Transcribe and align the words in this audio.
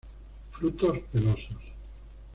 Frutos 0.49 0.97
pelosos. 1.13 1.75